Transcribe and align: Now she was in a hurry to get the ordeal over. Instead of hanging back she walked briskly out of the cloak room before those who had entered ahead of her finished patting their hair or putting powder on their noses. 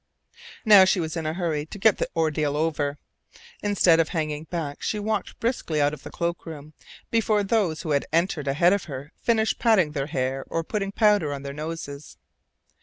Now 0.65 0.83
she 0.83 0.99
was 0.99 1.15
in 1.15 1.27
a 1.27 1.35
hurry 1.35 1.67
to 1.67 1.77
get 1.77 1.99
the 1.99 2.09
ordeal 2.15 2.57
over. 2.57 2.97
Instead 3.61 3.99
of 3.99 4.09
hanging 4.09 4.45
back 4.45 4.81
she 4.81 4.97
walked 4.97 5.39
briskly 5.39 5.79
out 5.79 5.93
of 5.93 6.01
the 6.01 6.09
cloak 6.09 6.47
room 6.47 6.73
before 7.11 7.43
those 7.43 7.83
who 7.83 7.91
had 7.91 8.07
entered 8.11 8.47
ahead 8.47 8.73
of 8.73 8.85
her 8.85 9.11
finished 9.21 9.59
patting 9.59 9.91
their 9.91 10.07
hair 10.07 10.43
or 10.49 10.63
putting 10.63 10.91
powder 10.91 11.31
on 11.31 11.43
their 11.43 11.53
noses. 11.53 12.17